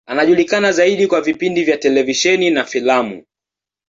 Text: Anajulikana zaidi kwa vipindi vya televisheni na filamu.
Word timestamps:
Anajulikana 0.05 0.71
zaidi 0.71 1.07
kwa 1.07 1.21
vipindi 1.21 1.63
vya 1.63 1.77
televisheni 1.77 2.49
na 2.49 2.63
filamu. 2.65 3.25